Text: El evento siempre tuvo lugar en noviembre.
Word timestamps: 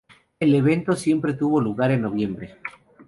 El 0.39 0.55
evento 0.55 0.93
siempre 0.93 1.35
tuvo 1.35 1.61
lugar 1.61 1.91
en 1.91 2.01
noviembre. 2.01 2.57